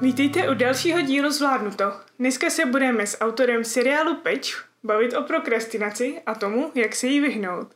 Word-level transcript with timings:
Vítejte 0.00 0.50
u 0.50 0.54
dalšího 0.54 1.00
dílu 1.00 1.30
Zvládnuto. 1.30 1.92
Dneska 2.18 2.50
se 2.50 2.66
budeme 2.66 3.06
s 3.06 3.20
autorem 3.20 3.64
seriálu 3.64 4.16
Peč 4.16 4.56
bavit 4.82 5.14
o 5.14 5.22
prokrastinaci 5.22 6.20
a 6.26 6.34
tomu, 6.34 6.72
jak 6.74 6.96
se 6.96 7.06
jí 7.06 7.20
vyhnout. 7.20 7.68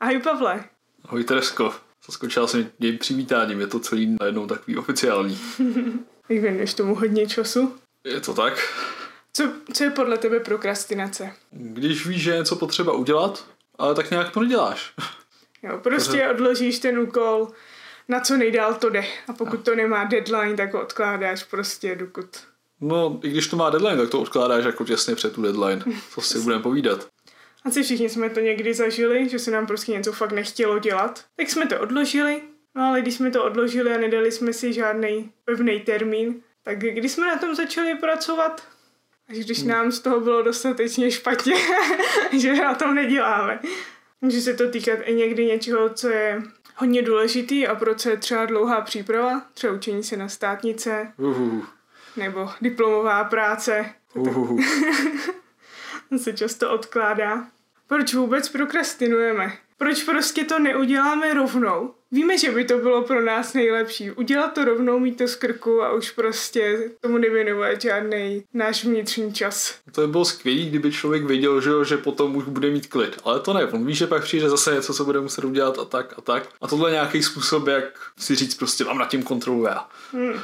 Ahoj 0.00 0.18
Pavle. 0.18 0.64
Ahoj 1.04 1.24
Teresko. 1.24 1.74
Zaskočila 2.06 2.46
jsem 2.46 2.70
tím 2.80 2.98
přivítáním, 2.98 3.60
je 3.60 3.66
to 3.66 3.80
celý 3.80 4.16
najednou 4.20 4.46
takový 4.46 4.76
oficiální. 4.76 5.40
Jak 6.28 6.42
věnuješ 6.42 6.74
tomu 6.74 6.94
hodně 6.94 7.26
času? 7.26 7.74
Je 8.04 8.20
to 8.20 8.34
tak? 8.34 8.54
Co, 9.32 9.52
co 9.72 9.84
je 9.84 9.90
podle 9.90 10.18
tebe 10.18 10.40
prokrastinace? 10.40 11.32
Když 11.50 12.06
víš, 12.06 12.22
že 12.22 12.30
je 12.30 12.36
něco 12.36 12.56
potřeba 12.56 12.92
udělat, 12.92 13.46
ale 13.78 13.94
tak 13.94 14.10
nějak 14.10 14.30
to 14.30 14.40
neděláš. 14.40 14.94
Jo, 15.62 15.78
prostě 15.78 16.28
odložíš 16.28 16.78
ten 16.78 16.98
úkol, 16.98 17.48
na 18.08 18.20
co 18.20 18.36
nejdál 18.36 18.74
to 18.74 18.90
jde. 18.90 19.04
A 19.28 19.32
pokud 19.32 19.64
to 19.64 19.74
nemá 19.74 20.04
deadline, 20.04 20.56
tak 20.56 20.74
ho 20.74 20.82
odkládáš 20.82 21.44
prostě 21.44 21.96
dokud. 21.96 22.26
No, 22.80 23.20
i 23.22 23.30
když 23.30 23.46
to 23.46 23.56
má 23.56 23.70
deadline, 23.70 23.96
tak 23.96 24.10
to 24.10 24.20
odkládáš 24.20 24.64
jako 24.64 24.84
těsně 24.84 25.14
před 25.14 25.32
tu 25.32 25.42
deadline. 25.42 25.84
Co 26.10 26.20
si 26.20 26.38
budeme 26.38 26.62
povídat. 26.62 27.08
Asi 27.64 27.82
všichni 27.82 28.08
jsme 28.08 28.30
to 28.30 28.40
někdy 28.40 28.74
zažili, 28.74 29.28
že 29.28 29.38
se 29.38 29.50
nám 29.50 29.66
prostě 29.66 29.92
něco 29.92 30.12
fakt 30.12 30.32
nechtělo 30.32 30.78
dělat. 30.78 31.24
Tak 31.36 31.50
jsme 31.50 31.66
to 31.66 31.80
odložili, 31.80 32.42
no 32.74 32.82
ale 32.82 33.00
když 33.00 33.14
jsme 33.14 33.30
to 33.30 33.44
odložili 33.44 33.94
a 33.94 33.98
nedali 33.98 34.32
jsme 34.32 34.52
si 34.52 34.72
žádný 34.72 35.30
pevný 35.44 35.80
termín, 35.80 36.42
tak 36.62 36.78
když 36.78 37.12
jsme 37.12 37.26
na 37.26 37.38
tom 37.38 37.54
začali 37.54 37.94
pracovat, 37.94 38.62
až 39.28 39.38
když 39.38 39.62
nám 39.62 39.92
z 39.92 40.00
toho 40.00 40.20
bylo 40.20 40.42
dostatečně 40.42 41.10
špatně, 41.10 41.54
že 42.38 42.54
na 42.54 42.74
tom 42.74 42.94
neděláme. 42.94 43.60
Může 44.20 44.40
se 44.40 44.54
to 44.54 44.70
týkat 44.70 44.98
i 45.04 45.14
někdy 45.14 45.46
něčeho, 45.46 45.88
co 45.88 46.08
je 46.08 46.42
hodně 46.76 47.02
důležitý 47.02 47.66
a 47.66 47.74
proč 47.74 48.04
je 48.06 48.16
třeba 48.16 48.46
dlouhá 48.46 48.80
příprava, 48.80 49.42
třeba 49.54 49.72
učení 49.72 50.02
se 50.02 50.16
na 50.16 50.28
státnice, 50.28 51.12
Uhuhu. 51.18 51.64
nebo 52.16 52.50
diplomová 52.60 53.24
práce. 53.24 53.94
Uhuhu. 54.14 54.58
To 56.08 56.18
se 56.18 56.32
často 56.32 56.70
odkládá. 56.70 57.46
Proč 57.86 58.14
vůbec 58.14 58.48
prokrastinujeme? 58.48 59.52
Proč 59.78 60.02
prostě 60.02 60.44
to 60.44 60.58
neuděláme 60.58 61.34
rovnou? 61.34 61.94
Víme, 62.12 62.38
že 62.38 62.50
by 62.50 62.64
to 62.64 62.78
bylo 62.78 63.02
pro 63.02 63.24
nás 63.24 63.54
nejlepší. 63.54 64.10
Udělat 64.10 64.54
to 64.54 64.64
rovnou, 64.64 64.98
mít 64.98 65.18
to 65.18 65.28
z 65.28 65.34
krku 65.36 65.82
a 65.82 65.92
už 65.92 66.10
prostě 66.10 66.90
tomu 67.00 67.18
nevěnovat 67.18 67.82
žádný 67.82 68.44
náš 68.54 68.84
vnitřní 68.84 69.32
čas. 69.32 69.78
To 69.92 70.00
by 70.00 70.06
bylo 70.06 70.24
skvělé, 70.24 70.60
kdyby 70.60 70.92
člověk 70.92 71.24
věděl, 71.24 71.60
že, 71.60 71.70
že 71.84 71.96
potom 71.96 72.36
už 72.36 72.44
bude 72.44 72.70
mít 72.70 72.86
klid. 72.86 73.16
Ale 73.24 73.40
to 73.40 73.52
ne, 73.52 73.66
on 73.66 73.86
ví, 73.86 73.94
že 73.94 74.06
pak 74.06 74.22
přijde 74.22 74.50
zase 74.50 74.74
něco, 74.74 74.94
co 74.94 75.04
bude 75.04 75.20
muset 75.20 75.44
udělat 75.44 75.78
a 75.78 75.84
tak 75.84 76.14
a 76.18 76.20
tak. 76.20 76.48
A 76.60 76.68
tohle 76.68 76.90
je 76.90 76.92
nějaký 76.92 77.22
způsob, 77.22 77.66
jak 77.66 77.84
si 78.18 78.34
říct 78.34 78.54
prostě 78.54 78.84
mám 78.84 78.98
nad 78.98 79.08
tím 79.08 79.22
kontrolu 79.22 79.64
já. 79.64 79.88
Hmm. 80.12 80.34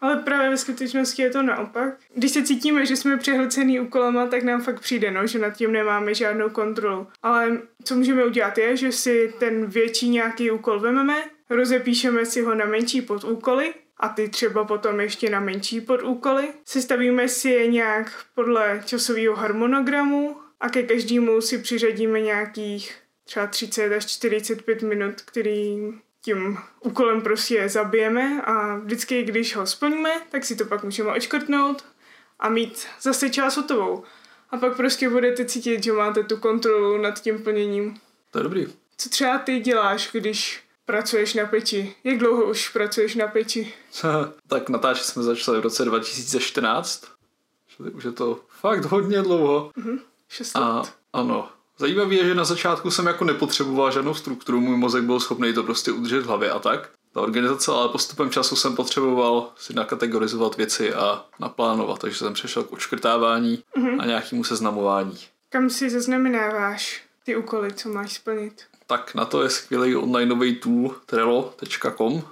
Ale 0.00 0.16
právě 0.16 0.50
ve 0.50 0.56
skutečnosti 0.56 1.22
je 1.22 1.30
to 1.30 1.42
naopak. 1.42 1.94
Když 2.14 2.30
se 2.30 2.42
cítíme, 2.42 2.86
že 2.86 2.96
jsme 2.96 3.16
přehlcený 3.16 3.80
úkolama, 3.80 4.26
tak 4.26 4.42
nám 4.42 4.62
fakt 4.62 4.80
přijde, 4.80 5.10
no, 5.10 5.26
že 5.26 5.38
nad 5.38 5.50
tím 5.50 5.72
nemáme 5.72 6.14
žádnou 6.14 6.50
kontrolu. 6.50 7.06
Ale 7.22 7.58
co 7.84 7.94
můžeme 7.94 8.24
udělat 8.24 8.58
je, 8.58 8.76
že 8.76 8.92
si 8.92 9.34
ten 9.38 9.66
větší 9.66 10.08
nějaký 10.08 10.50
úkol 10.50 10.80
vememe, 10.88 11.24
rozepíšeme 11.50 12.26
si 12.26 12.42
ho 12.42 12.54
na 12.54 12.64
menší 12.64 13.02
podúkoly 13.02 13.74
a 13.96 14.08
ty 14.08 14.28
třeba 14.28 14.64
potom 14.64 15.00
ještě 15.00 15.30
na 15.30 15.40
menší 15.40 15.80
podúkoly. 15.80 16.48
Sestavíme 16.64 17.28
si 17.28 17.48
je 17.48 17.66
nějak 17.66 18.24
podle 18.34 18.82
časového 18.84 19.36
harmonogramu 19.36 20.36
a 20.60 20.68
ke 20.68 20.82
každému 20.82 21.40
si 21.40 21.58
přiřadíme 21.58 22.20
nějakých 22.20 22.94
třeba 23.24 23.46
30 23.46 23.92
až 23.92 24.06
45 24.06 24.82
minut, 24.82 25.20
který 25.20 25.78
tím 26.20 26.58
úkolem 26.80 27.22
prostě 27.22 27.68
zabijeme 27.68 28.42
a 28.42 28.76
vždycky, 28.76 29.22
když 29.22 29.56
ho 29.56 29.66
splníme, 29.66 30.10
tak 30.30 30.44
si 30.44 30.56
to 30.56 30.64
pak 30.64 30.84
můžeme 30.84 31.12
očkrtnout 31.12 31.84
a 32.38 32.48
mít 32.48 32.86
zase 33.00 33.30
část 33.30 33.56
hotovou. 33.56 34.04
A 34.50 34.56
pak 34.56 34.76
prostě 34.76 35.08
budete 35.08 35.44
cítit, 35.44 35.84
že 35.84 35.92
máte 35.92 36.22
tu 36.22 36.36
kontrolu 36.36 36.98
nad 36.98 37.20
tím 37.20 37.42
plněním. 37.42 38.00
To 38.30 38.38
je 38.38 38.42
dobrý. 38.42 38.66
Co 38.96 39.08
třeba 39.08 39.38
ty 39.38 39.60
děláš, 39.60 40.10
když 40.12 40.67
pracuješ 40.88 41.34
na 41.34 41.46
peči? 41.46 41.94
Jak 42.04 42.18
dlouho 42.18 42.44
už 42.44 42.68
pracuješ 42.68 43.14
na 43.14 43.26
peči? 43.26 43.72
tak 44.48 44.68
natáčet 44.68 45.04
jsme 45.04 45.22
začali 45.22 45.58
v 45.58 45.62
roce 45.62 45.84
2014. 45.84 47.04
Čili 47.76 47.90
už 47.90 48.04
je 48.04 48.12
to 48.12 48.40
fakt 48.48 48.84
hodně 48.84 49.22
dlouho. 49.22 49.70
Mhm, 49.76 49.98
šest 50.28 50.54
let. 50.54 50.62
A 50.62 50.82
ano, 51.12 51.48
zajímavé 51.78 52.14
je, 52.14 52.24
že 52.24 52.34
na 52.34 52.44
začátku 52.44 52.90
jsem 52.90 53.06
jako 53.06 53.24
nepotřeboval 53.24 53.92
žádnou 53.92 54.14
strukturu, 54.14 54.60
můj 54.60 54.76
mozek 54.76 55.04
byl 55.04 55.20
schopný 55.20 55.52
to 55.52 55.62
prostě 55.62 55.92
udržet 55.92 56.20
v 56.20 56.26
hlavě 56.26 56.50
a 56.50 56.58
tak. 56.58 56.90
Ta 57.12 57.20
organizace, 57.20 57.72
ale 57.72 57.88
postupem 57.88 58.30
času 58.30 58.56
jsem 58.56 58.76
potřeboval 58.76 59.52
si 59.56 59.74
nakategorizovat 59.74 60.56
věci 60.56 60.94
a 60.94 61.24
naplánovat, 61.40 61.98
takže 61.98 62.18
jsem 62.18 62.34
přešel 62.34 62.64
k 62.64 62.72
odškrtávání 62.72 63.62
a 63.98 64.06
nějakému 64.06 64.44
seznamování. 64.44 65.18
Kam 65.48 65.70
si 65.70 65.90
zaznamenáváš 65.90 67.02
ty 67.24 67.36
úkoly, 67.36 67.72
co 67.72 67.88
máš 67.88 68.12
splnit? 68.12 68.64
Tak 68.90 69.14
na 69.14 69.24
to 69.24 69.42
je 69.42 69.50
skvělý 69.50 69.96
onlineový 69.96 70.56
tool 70.56 70.94
trello.com, 71.06 72.22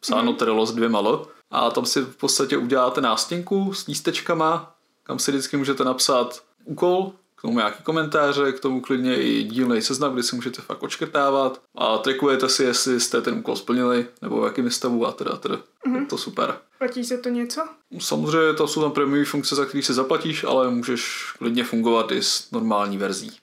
psáno 0.00 0.32
Trello 0.32 0.66
s 0.66 0.72
dvěma 0.72 0.98
L. 0.98 1.26
A 1.50 1.70
tam 1.70 1.86
si 1.86 2.00
v 2.00 2.16
podstatě 2.16 2.56
uděláte 2.56 3.00
nástěnku 3.00 3.72
s 3.72 3.86
lístečkama, 3.86 4.74
kam 5.02 5.18
si 5.18 5.30
vždycky 5.30 5.56
můžete 5.56 5.84
napsat 5.84 6.42
úkol, 6.64 7.12
k 7.36 7.42
tomu 7.42 7.58
nějaký 7.58 7.82
komentáře, 7.82 8.52
k 8.52 8.60
tomu 8.60 8.80
klidně 8.80 9.22
i 9.22 9.42
dílný 9.42 9.82
seznam, 9.82 10.12
kde 10.12 10.22
si 10.22 10.36
můžete 10.36 10.62
fakt 10.62 10.82
odškrtávat 10.82 11.60
a 11.74 11.98
trackujete 11.98 12.48
si, 12.48 12.64
jestli 12.64 13.00
jste 13.00 13.20
ten 13.20 13.34
úkol 13.34 13.56
splnili, 13.56 14.06
nebo 14.22 14.40
v 14.40 14.44
jakém 14.44 14.70
stavu 14.70 15.06
a 15.06 15.12
teda, 15.12 15.36
teda. 15.36 15.58
Je 15.94 16.06
to 16.06 16.18
super. 16.18 16.58
Platí 16.78 17.04
se 17.04 17.18
to 17.18 17.28
něco? 17.28 17.68
Samozřejmě 17.98 18.54
to 18.54 18.68
jsou 18.68 18.82
tam 18.82 18.92
prémiové 18.92 19.24
funkce, 19.24 19.54
za 19.54 19.64
které 19.64 19.82
si 19.82 19.94
zaplatíš, 19.94 20.44
ale 20.44 20.70
můžeš 20.70 21.32
klidně 21.38 21.64
fungovat 21.64 22.12
i 22.12 22.22
s 22.22 22.50
normální 22.50 22.98
verzí. 22.98 23.36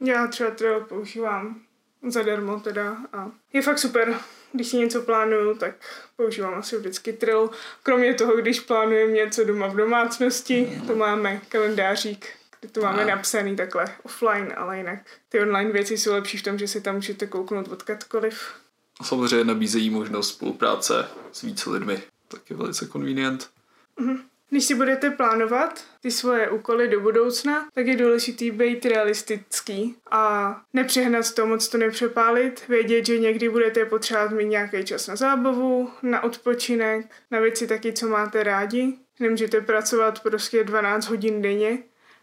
Já 0.00 0.26
třeba 0.26 0.50
Trello 0.50 0.80
používám 0.80 1.65
zadarmo 2.10 2.60
teda 2.60 2.96
a 3.12 3.30
je 3.52 3.62
fakt 3.62 3.78
super. 3.78 4.14
Když 4.52 4.68
si 4.68 4.76
něco 4.76 5.02
plánuju, 5.02 5.54
tak 5.58 5.74
používám 6.16 6.54
asi 6.54 6.76
vždycky 6.78 7.12
Trello. 7.12 7.50
Kromě 7.82 8.14
toho, 8.14 8.36
když 8.36 8.60
plánujeme 8.60 9.12
něco 9.12 9.44
doma 9.44 9.66
v 9.66 9.76
domácnosti, 9.76 10.82
to 10.86 10.96
máme 10.96 11.40
kalendářík, 11.48 12.26
kde 12.60 12.68
to 12.68 12.80
máme 12.80 13.02
A. 13.02 13.06
napsaný 13.06 13.56
takhle 13.56 13.84
offline, 14.02 14.54
ale 14.56 14.78
jinak 14.78 14.98
ty 15.28 15.40
online 15.40 15.70
věci 15.70 15.98
jsou 15.98 16.12
lepší 16.12 16.38
v 16.38 16.42
tom, 16.42 16.58
že 16.58 16.68
si 16.68 16.80
tam 16.80 16.94
můžete 16.94 17.26
kouknout 17.26 17.68
odkudkoliv. 17.68 18.54
A 19.00 19.04
samozřejmě 19.04 19.44
nabízejí 19.44 19.90
možnost 19.90 20.28
spolupráce 20.28 21.08
s 21.32 21.42
více 21.42 21.70
lidmi. 21.70 22.02
Tak 22.28 22.50
je 22.50 22.56
velice 22.56 22.86
convenient. 22.86 23.50
Když 24.50 24.64
si 24.64 24.74
budete 24.74 25.10
plánovat 25.10 25.84
ty 26.00 26.10
svoje 26.10 26.50
úkoly 26.50 26.88
do 26.88 27.00
budoucna, 27.00 27.68
tak 27.74 27.86
je 27.86 27.96
důležitý 27.96 28.50
být 28.50 28.86
realistický 28.86 29.96
a 30.10 30.56
nepřehnat 30.72 31.34
to, 31.34 31.46
moc 31.46 31.68
to 31.68 31.78
nepřepálit, 31.78 32.68
vědět, 32.68 33.06
že 33.06 33.18
někdy 33.18 33.48
budete 33.48 33.84
potřebovat 33.84 34.30
mít 34.30 34.46
nějaký 34.46 34.84
čas 34.84 35.06
na 35.06 35.16
zábavu, 35.16 35.90
na 36.02 36.22
odpočinek, 36.22 37.06
na 37.30 37.40
věci 37.40 37.66
taky, 37.66 37.92
co 37.92 38.08
máte 38.08 38.42
rádi. 38.42 38.98
Nemůžete 39.20 39.60
pracovat 39.60 40.22
prostě 40.22 40.64
12 40.64 41.06
hodin 41.06 41.42
denně, 41.42 41.78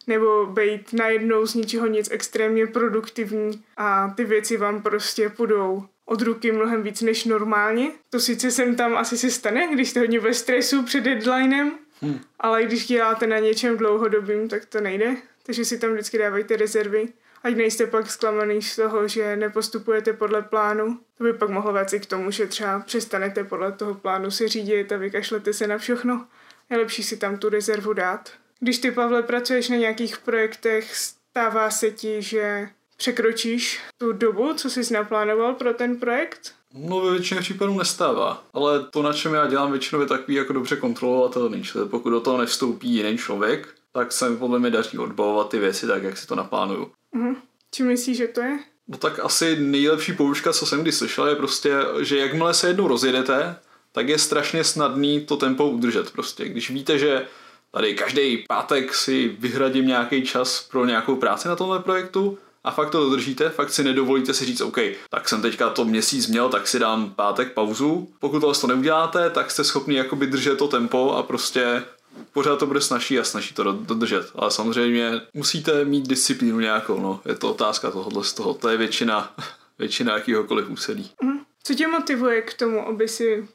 nebo 0.08 0.46
být 0.46 0.94
najednou 0.94 1.46
z 1.46 1.56
ničeho 1.56 1.88
nic 1.88 2.12
extrémně 2.12 2.68
produktivní 2.68 3.64
a 3.78 4.14
ty 4.18 4.24
věci 4.24 4.58
vám 4.58 4.82
prostě 4.82 5.30
půjdou 5.30 5.86
od 6.06 6.22
ruky 6.22 6.52
mnohem 6.52 6.84
víc 6.84 7.02
než 7.02 7.26
normálně. 7.26 7.92
To 8.10 8.20
sice 8.20 8.52
sem 8.52 8.76
tam 8.76 8.98
asi 8.98 9.18
se 9.18 9.30
stane, 9.30 9.68
když 9.74 9.90
jste 9.90 10.00
hodně 10.00 10.20
ve 10.20 10.34
stresu 10.34 10.84
před 10.84 11.02
deadlinem, 11.02 11.72
Hmm. 12.02 12.20
ale 12.40 12.64
když 12.64 12.88
děláte 12.88 13.28
na 13.28 13.40
něčem 13.40 13.78
dlouhodobým, 13.78 14.50
tak 14.50 14.66
to 14.66 14.82
nejde. 14.82 15.16
Takže 15.46 15.66
si 15.66 15.80
tam 15.80 15.92
vždycky 15.94 16.18
dávejte 16.18 16.56
rezervy. 16.58 17.14
Ať 17.44 17.56
nejste 17.56 17.88
pak 17.88 18.12
zklamaný 18.12 18.62
z 18.62 18.76
toho, 18.76 19.08
že 19.08 19.36
nepostupujete 19.36 20.14
podle 20.14 20.42
plánu. 20.42 21.00
To 21.18 21.24
by 21.24 21.34
pak 21.34 21.50
mohlo 21.50 21.74
vést 21.74 21.94
i 21.94 22.00
k 22.00 22.06
tomu, 22.06 22.32
že 22.32 22.48
třeba 22.48 22.80
přestanete 22.80 23.44
podle 23.44 23.72
toho 23.72 23.94
plánu 23.94 24.32
se 24.32 24.48
řídit 24.48 24.92
a 24.92 24.98
vykašlete 24.98 25.54
se 25.54 25.68
na 25.68 25.78
všechno. 25.78 26.28
Je 26.70 26.78
lepší 26.78 27.04
si 27.04 27.18
tam 27.18 27.38
tu 27.38 27.50
rezervu 27.50 27.94
dát. 27.94 28.32
Když 28.60 28.78
ty, 28.80 28.92
Pavle, 28.92 29.24
pracuješ 29.24 29.70
na 29.70 29.76
nějakých 29.76 30.18
projektech, 30.18 30.96
stává 30.96 31.70
se 31.70 31.92
ti, 31.92 32.22
že 32.22 32.70
překročíš 32.98 33.82
tu 33.98 34.12
dobu, 34.12 34.54
co 34.54 34.70
jsi 34.70 34.94
naplánoval 34.94 35.54
pro 35.54 35.74
ten 35.74 36.00
projekt? 36.00 36.56
No 36.74 37.00
ve 37.02 37.12
většině 37.12 37.42
případů 37.42 37.78
nestává, 37.78 38.44
ale 38.54 38.84
to, 38.84 39.02
na 39.02 39.14
čem 39.14 39.34
já 39.34 39.48
dělám 39.48 39.72
většinou 39.72 40.02
je 40.02 40.08
takový 40.08 40.36
jako 40.36 40.54
dobře 40.54 40.76
kontrolovatelný, 40.76 41.64
čili 41.64 41.90
pokud 41.90 42.10
do 42.10 42.20
toho 42.20 42.38
nevstoupí 42.38 42.90
jiný 42.90 43.18
člověk, 43.18 43.68
tak 43.92 44.12
se 44.12 44.30
mi 44.30 44.38
podle 44.38 44.60
mě 44.60 44.70
daří 44.70 44.98
odbavovat 44.98 45.50
ty 45.50 45.60
věci 45.60 45.88
tak, 45.88 46.04
jak 46.04 46.18
si 46.18 46.28
to 46.28 46.36
naplánuju. 46.36 46.92
Mhm. 47.12 47.36
Či 47.72 47.84
myslíš, 47.84 48.18
že 48.18 48.28
to 48.28 48.42
je? 48.42 48.60
No 48.88 48.98
tak 48.98 49.20
asi 49.20 49.60
nejlepší 49.60 50.14
poučka, 50.14 50.54
co 50.54 50.66
jsem 50.66 50.82
kdy 50.82 50.92
slyšel, 50.92 51.28
je 51.28 51.36
prostě, 51.36 51.74
že 52.00 52.18
jakmile 52.18 52.54
se 52.54 52.68
jednou 52.68 52.88
rozjedete, 52.88 53.56
tak 53.92 54.10
je 54.10 54.18
strašně 54.18 54.64
snadný 54.64 55.26
to 55.26 55.38
tempo 55.38 55.70
udržet 55.70 56.12
prostě. 56.12 56.50
Když 56.50 56.70
víte, 56.70 57.00
že 57.00 57.28
tady 57.72 57.96
každý 57.96 58.46
pátek 58.48 58.94
si 58.94 59.36
vyhradím 59.40 59.88
nějaký 59.88 60.22
čas 60.22 60.68
pro 60.72 60.86
nějakou 60.86 61.16
práci 61.16 61.48
na 61.48 61.56
tomhle 61.56 61.80
projektu 61.80 62.38
a 62.64 62.72
fakt 62.72 62.90
to 62.90 63.00
dodržíte, 63.00 63.50
fakt 63.50 63.70
si 63.70 63.84
nedovolíte 63.84 64.34
si 64.34 64.46
říct, 64.46 64.62
OK, 64.62 64.78
tak 65.10 65.30
jsem 65.30 65.42
teďka 65.42 65.70
to 65.70 65.86
měsíc 65.86 66.28
měl, 66.28 66.50
tak 66.50 66.68
si 66.68 66.80
dám 66.80 67.10
pátek 67.10 67.54
pauzu. 67.54 68.10
Pokud 68.20 68.40
tohle 68.40 68.56
to 68.56 68.68
neuděláte, 68.68 69.30
tak 69.30 69.52
jste 69.52 69.64
schopni 69.64 69.96
jakoby 69.96 70.28
držet 70.28 70.58
to 70.58 70.68
tempo 70.68 71.12
a 71.12 71.24
prostě 71.24 71.84
pořád 72.34 72.60
to 72.60 72.66
bude 72.66 72.82
snažší 72.82 73.20
a 73.20 73.24
snaží 73.24 73.54
to 73.54 73.64
dodržet. 73.64 74.32
Ale 74.36 74.52
samozřejmě 74.52 75.22
musíte 75.34 75.86
mít 75.86 76.08
disciplínu 76.08 76.60
nějakou, 76.60 77.00
no. 77.00 77.22
Je 77.26 77.36
to 77.36 77.52
otázka 77.52 77.92
tohohle 77.92 78.24
z 78.24 78.34
toho. 78.34 78.54
To 78.54 78.70
je 78.70 78.78
většina, 78.78 79.34
většina 79.80 80.14
jakýhokoliv 80.14 80.70
úsilí. 80.70 81.12
Mm. 81.22 81.40
Co 81.64 81.74
tě 81.74 81.88
motivuje 81.88 82.42
k 82.42 82.54
tomu, 82.54 82.88
aby 82.88 83.08
si 83.08 83.48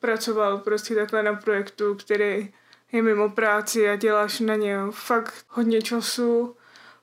pracoval 0.00 0.58
prostě 0.58 0.94
takhle 0.94 1.22
na 1.22 1.34
projektu, 1.34 1.94
který 1.94 2.52
je 2.92 3.02
mimo 3.02 3.30
práci 3.30 3.88
a 3.88 3.96
děláš 3.96 4.40
na 4.40 4.54
ně 4.54 4.78
fakt 4.90 5.34
hodně 5.48 5.82
času, 5.82 6.56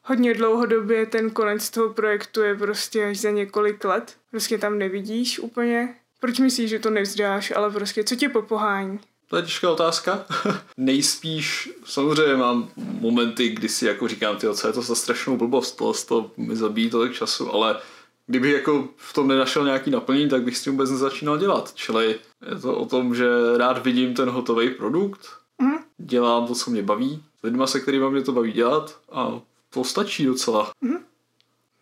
hodně 0.03 0.33
dlouhodobě 0.33 1.05
ten 1.05 1.29
konec 1.29 1.69
toho 1.69 1.93
projektu 1.93 2.41
je 2.41 2.55
prostě 2.55 3.05
až 3.05 3.19
za 3.19 3.31
několik 3.31 3.83
let. 3.83 4.15
Prostě 4.31 4.57
tam 4.57 4.77
nevidíš 4.77 5.39
úplně. 5.39 5.95
Proč 6.19 6.39
myslíš, 6.39 6.69
že 6.69 6.79
to 6.79 6.89
nevzdáš, 6.89 7.53
ale 7.55 7.71
prostě 7.71 8.03
co 8.03 8.15
tě 8.15 8.29
popohání? 8.29 8.99
To 9.27 9.37
je 9.37 9.43
těžká 9.43 9.71
otázka. 9.71 10.25
Nejspíš, 10.77 11.69
samozřejmě 11.85 12.35
mám 12.35 12.69
momenty, 12.75 13.49
kdy 13.49 13.69
si 13.69 13.85
jako 13.85 14.07
říkám, 14.07 14.37
ty 14.37 14.47
co 14.53 14.67
je 14.67 14.73
to 14.73 14.81
za 14.81 14.95
strašnou 14.95 15.37
blbost, 15.37 15.71
to, 15.71 15.93
to 15.93 16.31
mi 16.37 16.55
zabíjí 16.55 16.89
tolik 16.89 17.13
času, 17.13 17.53
ale 17.53 17.79
kdybych 18.27 18.53
jako 18.53 18.87
v 18.97 19.13
tom 19.13 19.27
nenašel 19.27 19.65
nějaký 19.65 19.91
naplnění, 19.91 20.29
tak 20.29 20.43
bych 20.43 20.57
s 20.57 20.63
tím 20.63 20.73
vůbec 20.73 20.89
nezačínal 20.89 21.37
dělat. 21.37 21.71
Čili 21.75 22.19
je 22.49 22.59
to 22.61 22.75
o 22.75 22.85
tom, 22.85 23.15
že 23.15 23.27
rád 23.57 23.83
vidím 23.85 24.13
ten 24.13 24.29
hotový 24.29 24.69
produkt, 24.69 25.27
mm. 25.61 25.77
dělám 25.97 26.47
to, 26.47 26.55
co 26.55 26.71
mě 26.71 26.83
baví, 26.83 27.23
s 27.39 27.43
lidma, 27.43 27.67
se 27.67 27.79
kterými 27.79 28.09
mě 28.09 28.21
to 28.21 28.31
baví 28.31 28.51
dělat 28.51 28.99
a 29.11 29.41
to 29.73 29.83
stačí 29.83 30.25
docela. 30.25 30.71
Mm. 30.81 30.97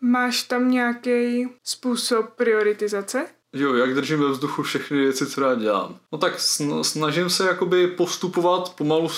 Máš 0.02 0.44
tam 0.44 0.72
nějaký 0.72 1.48
způsob 1.64 2.30
prioritizace? 2.36 3.28
Jo, 3.54 3.74
jak 3.74 3.96
držím 3.96 4.20
ve 4.20 4.30
vzduchu 4.30 4.64
všechny 4.64 4.98
věci, 4.98 5.28
co 5.28 5.42
rád 5.42 5.60
dělám. 5.60 5.98
No 6.12 6.18
tak 6.18 6.40
snažím 6.82 7.30
se 7.30 7.48
jakoby 7.48 7.88
postupovat 7.88 8.74
pomalu 8.76 9.10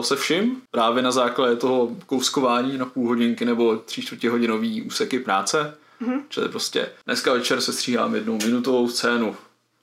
se 0.00 0.16
vším, 0.16 0.62
právě 0.70 1.02
na 1.02 1.10
základě 1.10 1.56
toho 1.56 1.96
kouskování 2.06 2.78
na 2.78 2.86
půl 2.86 3.08
hodinky 3.08 3.44
nebo 3.44 3.76
tři 3.76 4.02
čtvrtě 4.02 4.30
hodinový 4.30 4.82
úseky 4.82 5.18
práce. 5.18 5.74
Mm-hmm. 6.02 6.22
Čili 6.28 6.48
prostě 6.48 6.88
dneska 7.06 7.32
večer 7.32 7.60
se 7.60 7.72
stříhám 7.72 8.14
jednou 8.14 8.38
minutovou 8.44 8.88
scénu, 8.88 9.36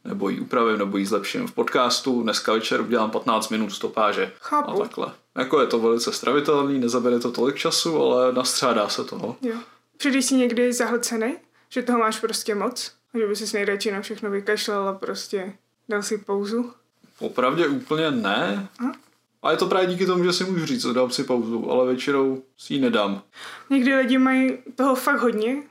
nebo 0.05 0.29
ji 0.29 0.39
upravím, 0.39 0.77
nebo 0.77 0.97
ji 0.97 1.05
zlepším 1.05 1.47
v 1.47 1.51
podcastu. 1.51 2.23
Dneska 2.23 2.53
večer 2.53 2.81
udělám 2.81 3.11
15 3.11 3.49
minut 3.49 3.69
stopáže. 3.69 4.31
Chápu. 4.39 4.71
A 4.71 4.87
takhle. 4.87 5.07
Jako 5.37 5.61
je 5.61 5.67
to 5.67 5.79
velice 5.79 6.11
stravitelný, 6.11 6.79
nezabere 6.79 7.19
to 7.19 7.31
tolik 7.31 7.55
času, 7.55 8.01
ale 8.01 8.33
nastřádá 8.33 8.89
se 8.89 9.03
toho. 9.03 9.37
Jo. 9.41 9.55
Přijde 9.97 10.21
jsi 10.21 10.35
někdy 10.35 10.73
zahlcený? 10.73 11.35
Že 11.69 11.81
toho 11.81 11.99
máš 11.99 12.19
prostě 12.19 12.55
moc? 12.55 12.91
Že 13.13 13.27
by 13.27 13.35
si 13.35 13.57
nejradši 13.57 13.91
na 13.91 14.01
všechno 14.01 14.29
vykašlal 14.29 14.87
a 14.87 14.93
prostě 14.93 15.53
dal 15.89 16.03
si 16.03 16.17
pauzu? 16.17 16.71
Opravdě 17.19 17.67
úplně 17.67 18.11
ne. 18.11 18.69
Aha. 18.79 18.95
A 19.43 19.51
je 19.51 19.57
to 19.57 19.65
právě 19.65 19.87
díky 19.87 20.05
tomu, 20.05 20.23
že 20.23 20.33
si 20.33 20.43
můžu 20.43 20.65
říct, 20.65 20.85
dám 20.85 21.11
si 21.11 21.23
pauzu, 21.23 21.71
ale 21.71 21.87
většinou 21.87 22.43
si 22.57 22.73
ji 22.73 22.81
nedám. 22.81 23.21
Někdy 23.69 23.95
lidi 23.95 24.17
mají 24.17 24.57
toho 24.75 24.95
fakt 24.95 25.19
hodně, 25.19 25.63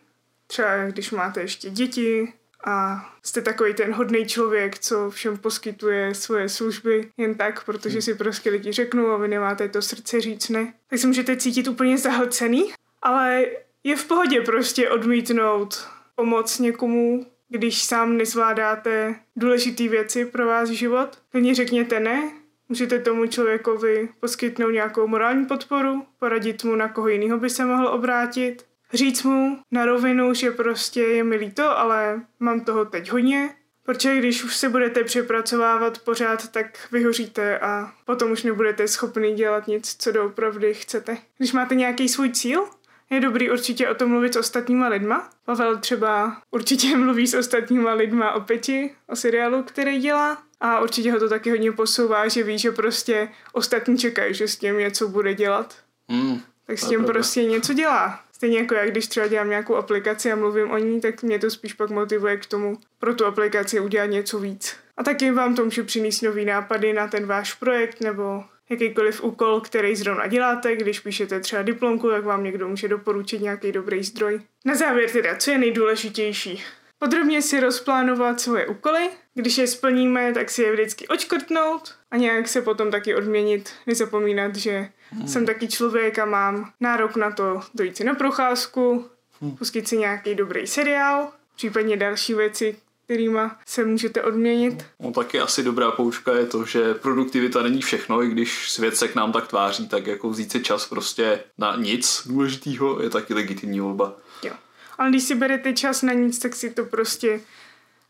třeba 0.46 0.86
když 0.86 1.10
máte 1.10 1.40
ještě 1.40 1.70
děti 1.70 2.32
a 2.66 3.06
jste 3.22 3.42
takový 3.42 3.74
ten 3.74 3.92
hodný 3.92 4.26
člověk, 4.26 4.78
co 4.78 5.10
všem 5.10 5.36
poskytuje 5.38 6.14
svoje 6.14 6.48
služby 6.48 7.08
jen 7.16 7.34
tak, 7.34 7.64
protože 7.64 8.02
si 8.02 8.14
prostě 8.14 8.50
lidi 8.50 8.72
řeknou 8.72 9.06
a 9.06 9.16
vy 9.16 9.28
nemáte 9.28 9.68
to 9.68 9.82
srdce 9.82 10.20
říct 10.20 10.48
ne, 10.48 10.74
tak 10.90 10.98
se 10.98 11.06
můžete 11.06 11.36
cítit 11.36 11.68
úplně 11.68 11.98
zahlcený, 11.98 12.72
ale 13.02 13.46
je 13.84 13.96
v 13.96 14.04
pohodě 14.04 14.40
prostě 14.40 14.90
odmítnout 14.90 15.88
pomoc 16.14 16.58
někomu, 16.58 17.26
když 17.48 17.82
sám 17.82 18.16
nezvládáte 18.16 19.14
důležité 19.36 19.88
věci 19.88 20.24
pro 20.24 20.46
vás 20.46 20.68
život. 20.68 21.18
Klidně 21.30 21.54
řekněte 21.54 22.00
ne, 22.00 22.32
můžete 22.68 22.98
tomu 22.98 23.26
člověkovi 23.26 24.08
poskytnout 24.20 24.70
nějakou 24.70 25.06
morální 25.06 25.46
podporu, 25.46 26.06
poradit 26.18 26.64
mu, 26.64 26.76
na 26.76 26.88
koho 26.88 27.08
jiného 27.08 27.38
by 27.38 27.50
se 27.50 27.64
mohl 27.64 27.88
obrátit, 27.88 28.66
říct 28.94 29.22
mu 29.22 29.58
na 29.70 29.84
rovinu, 29.84 30.34
že 30.34 30.50
prostě 30.50 31.02
je 31.02 31.24
mi 31.24 31.36
líto, 31.36 31.78
ale 31.78 32.22
mám 32.40 32.60
toho 32.60 32.84
teď 32.84 33.10
hodně, 33.10 33.54
protože 33.84 34.18
když 34.18 34.44
už 34.44 34.56
se 34.56 34.68
budete 34.68 35.04
přepracovávat 35.04 35.98
pořád, 35.98 36.48
tak 36.48 36.66
vyhoříte 36.92 37.58
a 37.58 37.92
potom 38.04 38.32
už 38.32 38.42
nebudete 38.42 38.88
schopni 38.88 39.34
dělat 39.34 39.66
nic, 39.66 39.96
co 39.98 40.12
doopravdy 40.12 40.74
chcete. 40.74 41.16
Když 41.38 41.52
máte 41.52 41.74
nějaký 41.74 42.08
svůj 42.08 42.30
cíl, 42.30 42.64
je 43.10 43.20
dobrý 43.20 43.50
určitě 43.50 43.88
o 43.88 43.94
tom 43.94 44.10
mluvit 44.10 44.34
s 44.34 44.36
ostatníma 44.36 44.88
lidma. 44.88 45.30
Pavel 45.44 45.78
třeba 45.78 46.36
určitě 46.50 46.96
mluví 46.96 47.26
s 47.26 47.34
ostatníma 47.34 47.92
lidma 47.92 48.32
o 48.32 48.40
Peti, 48.40 48.94
o 49.08 49.16
seriálu, 49.16 49.62
který 49.62 49.98
dělá. 49.98 50.42
A 50.60 50.80
určitě 50.80 51.12
ho 51.12 51.18
to 51.18 51.28
taky 51.28 51.50
hodně 51.50 51.72
posouvá, 51.72 52.28
že 52.28 52.42
ví, 52.42 52.58
že 52.58 52.72
prostě 52.72 53.28
ostatní 53.52 53.98
čekají, 53.98 54.34
že 54.34 54.48
s 54.48 54.56
tím 54.56 54.78
něco 54.78 55.08
bude 55.08 55.34
dělat. 55.34 55.74
Mm, 56.08 56.40
tak 56.66 56.78
s 56.78 56.88
tím 56.88 57.04
prostě 57.04 57.44
něco 57.44 57.74
dělá. 57.74 58.23
Stejně 58.36 58.58
jako 58.58 58.74
já, 58.74 58.86
když 58.86 59.06
třeba 59.06 59.26
dělám 59.26 59.48
nějakou 59.48 59.74
aplikaci 59.74 60.32
a 60.32 60.36
mluvím 60.36 60.70
o 60.70 60.78
ní, 60.78 61.00
tak 61.00 61.22
mě 61.22 61.38
to 61.38 61.50
spíš 61.50 61.74
pak 61.74 61.90
motivuje 61.90 62.36
k 62.36 62.46
tomu 62.46 62.78
pro 62.98 63.14
tu 63.14 63.26
aplikaci 63.26 63.80
udělat 63.80 64.06
něco 64.06 64.38
víc. 64.38 64.76
A 64.96 65.02
taky 65.02 65.30
vám 65.30 65.54
to 65.54 65.64
může 65.64 65.82
přinést 65.82 66.22
nový 66.22 66.44
nápady 66.44 66.92
na 66.92 67.08
ten 67.08 67.26
váš 67.26 67.54
projekt 67.54 68.00
nebo 68.00 68.44
jakýkoliv 68.70 69.24
úkol, 69.24 69.60
který 69.60 69.96
zrovna 69.96 70.26
děláte, 70.26 70.76
když 70.76 71.00
píšete 71.00 71.40
třeba 71.40 71.62
diplomku, 71.62 72.10
tak 72.10 72.24
vám 72.24 72.44
někdo 72.44 72.68
může 72.68 72.88
doporučit 72.88 73.40
nějaký 73.40 73.72
dobrý 73.72 74.04
zdroj. 74.04 74.40
Na 74.64 74.74
závěr 74.74 75.10
teda, 75.10 75.36
co 75.36 75.50
je 75.50 75.58
nejdůležitější? 75.58 76.64
Podrobně 77.04 77.42
si 77.42 77.60
rozplánovat 77.60 78.40
svoje 78.40 78.66
úkoly, 78.66 79.10
když 79.34 79.58
je 79.58 79.66
splníme, 79.66 80.32
tak 80.32 80.50
si 80.50 80.62
je 80.62 80.72
vždycky 80.72 81.08
očkrtnout 81.08 81.94
a 82.10 82.16
nějak 82.16 82.48
se 82.48 82.62
potom 82.62 82.90
taky 82.90 83.14
odměnit. 83.14 83.70
Nezapomínat, 83.86 84.56
že 84.56 84.88
hmm. 85.10 85.28
jsem 85.28 85.46
taky 85.46 85.68
člověk 85.68 86.18
a 86.18 86.24
mám 86.24 86.70
nárok 86.80 87.16
na 87.16 87.30
to 87.30 87.60
dojít 87.74 87.96
si 87.96 88.04
na 88.04 88.14
procházku, 88.14 89.06
hmm. 89.40 89.56
pustit 89.56 89.88
si 89.88 89.98
nějaký 89.98 90.34
dobrý 90.34 90.66
seriál, 90.66 91.32
případně 91.56 91.96
další 91.96 92.34
věci, 92.34 92.76
kterýma 93.04 93.58
se 93.66 93.84
můžete 93.84 94.22
odměnit. 94.22 94.84
No 95.00 95.12
taky 95.12 95.40
asi 95.40 95.62
dobrá 95.62 95.90
poučka 95.90 96.34
je 96.34 96.46
to, 96.46 96.64
že 96.64 96.94
produktivita 96.94 97.62
není 97.62 97.82
všechno, 97.82 98.22
i 98.22 98.28
když 98.28 98.70
svět 98.70 98.96
se 98.96 99.08
k 99.08 99.14
nám 99.14 99.32
tak 99.32 99.46
tváří, 99.46 99.88
tak 99.88 100.06
jako 100.06 100.30
vzít 100.30 100.52
si 100.52 100.60
čas 100.60 100.88
prostě 100.88 101.40
na 101.58 101.76
nic 101.76 102.22
důležitýho 102.26 103.02
je 103.02 103.10
taky 103.10 103.34
legitimní 103.34 103.80
volba. 103.80 104.16
Jo. 104.42 104.52
Ale 104.98 105.10
když 105.10 105.22
si 105.22 105.34
berete 105.34 105.72
čas 105.72 106.02
na 106.02 106.12
nic, 106.12 106.38
tak 106.38 106.54
si 106.54 106.70
to 106.70 106.84
prostě 106.84 107.40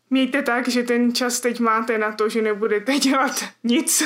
mějte 0.09 0.41
tak, 0.41 0.67
že 0.67 0.83
ten 0.83 1.15
čas 1.15 1.39
teď 1.39 1.59
máte 1.59 1.97
na 1.97 2.11
to, 2.11 2.29
že 2.29 2.41
nebudete 2.41 2.99
dělat 2.99 3.43
nic. 3.63 4.03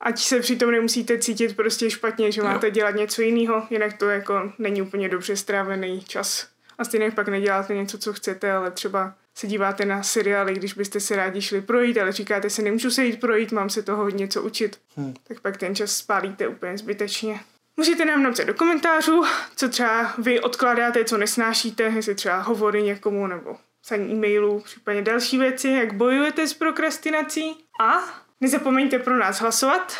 Ať 0.00 0.18
se 0.18 0.40
přitom 0.40 0.70
nemusíte 0.70 1.18
cítit 1.18 1.56
prostě 1.56 1.90
špatně, 1.90 2.32
že 2.32 2.42
máte 2.42 2.66
jo. 2.66 2.70
dělat 2.70 2.94
něco 2.94 3.22
jiného, 3.22 3.66
jinak 3.70 3.98
to 3.98 4.10
jako 4.10 4.52
není 4.58 4.82
úplně 4.82 5.08
dobře 5.08 5.36
strávený 5.36 6.00
čas. 6.00 6.48
A 6.78 6.84
stejně 6.84 7.10
pak 7.10 7.28
neděláte 7.28 7.74
něco, 7.74 7.98
co 7.98 8.12
chcete, 8.12 8.52
ale 8.52 8.70
třeba 8.70 9.14
se 9.34 9.46
díváte 9.46 9.84
na 9.84 10.02
seriály, 10.02 10.54
když 10.54 10.74
byste 10.74 11.00
se 11.00 11.16
rádi 11.16 11.42
šli 11.42 11.60
projít, 11.60 11.98
ale 11.98 12.12
říkáte 12.12 12.50
si, 12.50 12.62
nemůžu 12.62 12.90
se 12.90 13.04
jít 13.04 13.20
projít, 13.20 13.52
mám 13.52 13.70
se 13.70 13.82
toho 13.82 14.10
něco 14.10 14.42
učit, 14.42 14.80
hmm. 14.96 15.14
tak 15.28 15.40
pak 15.40 15.56
ten 15.56 15.74
čas 15.74 15.96
spálíte 15.96 16.48
úplně 16.48 16.78
zbytečně. 16.78 17.40
Můžete 17.76 18.04
nám 18.04 18.22
napsat 18.22 18.44
do 18.44 18.54
komentářů, 18.54 19.24
co 19.56 19.68
třeba 19.68 20.12
vy 20.18 20.40
odkládáte, 20.40 21.04
co 21.04 21.18
nesnášíte, 21.18 21.82
jestli 21.82 22.14
třeba 22.14 22.40
hovory 22.40 22.82
někomu 22.82 23.26
nebo 23.26 23.56
psaní 23.80 24.12
e-mailů, 24.12 24.60
případně 24.60 25.02
další 25.02 25.38
věci, 25.38 25.68
jak 25.68 25.94
bojujete 25.94 26.46
s 26.46 26.54
prokrastinací. 26.54 27.56
A 27.80 27.92
nezapomeňte 28.40 28.98
pro 28.98 29.18
nás 29.18 29.40
hlasovat. 29.40 29.96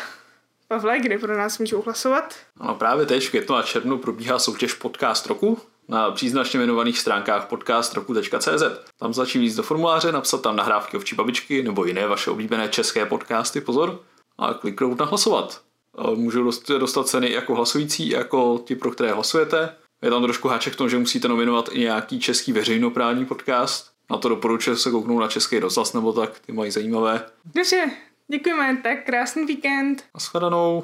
Pavle, 0.67 0.99
kde 0.99 1.17
pro 1.17 1.37
nás 1.37 1.59
můžou 1.59 1.81
hlasovat? 1.81 2.35
Ano, 2.59 2.75
právě 2.75 3.05
teď 3.05 3.27
v 3.27 3.29
květnu 3.29 3.55
a 3.55 3.61
červnu 3.61 3.97
probíhá 3.97 4.39
soutěž 4.39 4.73
Podcast 4.73 5.27
roku 5.27 5.59
na 5.87 6.11
příznačně 6.11 6.57
jmenovaných 6.57 6.99
stránkách 6.99 7.45
podcastroku.cz. 7.47 8.63
Tam 8.99 9.13
začít 9.13 9.39
víc 9.39 9.55
do 9.55 9.63
formuláře, 9.63 10.11
napsat 10.11 10.41
tam 10.41 10.55
nahrávky 10.55 10.97
ovčí 10.97 11.15
babičky 11.15 11.63
nebo 11.63 11.85
jiné 11.85 12.07
vaše 12.07 12.29
oblíbené 12.31 12.69
české 12.69 13.05
podcasty, 13.05 13.61
pozor, 13.61 13.99
a 14.37 14.53
kliknout 14.53 14.99
na 14.99 15.05
hlasovat. 15.05 15.61
Můžou 16.15 16.51
dostat 16.77 17.07
ceny 17.07 17.31
jako 17.31 17.55
hlasující, 17.55 18.09
jako 18.09 18.61
ti, 18.65 18.75
pro 18.75 18.91
které 18.91 19.13
hlasujete. 19.13 19.75
Je 20.01 20.09
tam 20.09 20.23
trošku 20.23 20.47
háček 20.47 20.73
v 20.73 20.75
tom, 20.75 20.89
že 20.89 20.97
musíte 20.97 21.27
nominovat 21.27 21.69
i 21.71 21.79
nějaký 21.79 22.19
český 22.19 22.51
veřejnoprávní 22.51 23.25
podcast. 23.25 23.91
Na 24.11 24.17
to 24.17 24.29
doporučuji 24.29 24.75
se 24.75 24.91
kouknout 24.91 25.21
na 25.21 25.27
český 25.27 25.59
rozhlas 25.59 25.93
nebo 25.93 26.13
tak, 26.13 26.39
ty 26.39 26.51
mají 26.51 26.71
zajímavé. 26.71 27.25
Dobře, 27.55 27.91
děkujeme, 28.27 28.77
tak 28.83 29.05
krásný 29.05 29.45
víkend. 29.45 30.03
Naschledanou. 30.13 30.83